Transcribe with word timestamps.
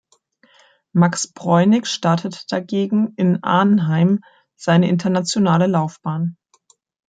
Max 0.93 1.31
Breunig 1.31 1.85
startete 1.85 2.47
dagegen 2.49 3.13
in 3.17 3.43
Arnheim 3.43 4.23
seine 4.57 4.89
internationale 4.89 5.67
Laufbahn. 5.67 6.37